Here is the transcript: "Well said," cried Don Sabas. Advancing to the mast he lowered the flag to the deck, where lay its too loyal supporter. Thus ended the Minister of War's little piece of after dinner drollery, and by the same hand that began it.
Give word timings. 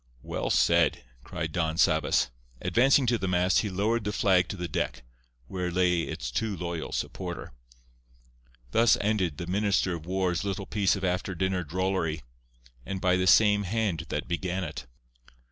"Well 0.23 0.49
said," 0.49 1.03
cried 1.23 1.51
Don 1.51 1.77
Sabas. 1.77 2.31
Advancing 2.59 3.05
to 3.05 3.19
the 3.19 3.27
mast 3.27 3.59
he 3.59 3.69
lowered 3.69 4.03
the 4.03 4.11
flag 4.11 4.47
to 4.47 4.57
the 4.57 4.67
deck, 4.67 5.03
where 5.45 5.69
lay 5.69 6.01
its 6.01 6.31
too 6.31 6.57
loyal 6.57 6.91
supporter. 6.91 7.53
Thus 8.71 8.97
ended 8.99 9.37
the 9.37 9.45
Minister 9.45 9.93
of 9.93 10.07
War's 10.07 10.43
little 10.43 10.65
piece 10.65 10.95
of 10.95 11.03
after 11.03 11.35
dinner 11.35 11.63
drollery, 11.63 12.23
and 12.83 12.99
by 12.99 13.15
the 13.15 13.27
same 13.27 13.61
hand 13.61 14.07
that 14.09 14.27
began 14.27 14.63
it. 14.63 14.87